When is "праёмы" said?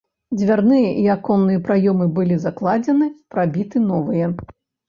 1.67-2.07